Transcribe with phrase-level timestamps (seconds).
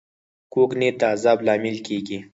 [0.53, 2.17] کوږ نیت د عذاب لامل کېږي